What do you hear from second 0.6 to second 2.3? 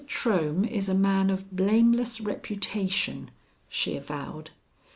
is a man of blameless